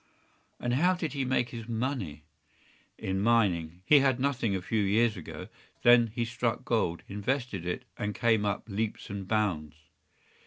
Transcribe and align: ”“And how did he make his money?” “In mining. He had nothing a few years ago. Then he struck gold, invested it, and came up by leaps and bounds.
”“And 0.59 0.73
how 0.73 0.95
did 0.95 1.13
he 1.13 1.23
make 1.25 1.49
his 1.49 1.67
money?” 1.69 2.25
“In 2.97 3.21
mining. 3.21 3.83
He 3.85 3.99
had 3.99 4.19
nothing 4.19 4.55
a 4.55 4.61
few 4.63 4.81
years 4.81 5.15
ago. 5.15 5.47
Then 5.83 6.07
he 6.07 6.25
struck 6.25 6.65
gold, 6.65 7.03
invested 7.07 7.67
it, 7.67 7.85
and 7.97 8.15
came 8.15 8.43
up 8.43 8.65
by 8.65 8.71
leaps 8.73 9.11
and 9.11 9.27
bounds. 9.27 9.75